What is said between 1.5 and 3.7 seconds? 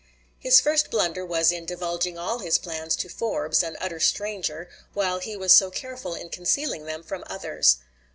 in divulging all his plans to Forbes,